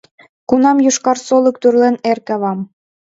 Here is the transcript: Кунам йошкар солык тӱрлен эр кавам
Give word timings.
Кунам 0.49 0.77
йошкар 0.85 1.17
солык 1.27 1.55
тӱрлен 1.61 1.95
эр 2.11 2.19
кавам 2.27 2.59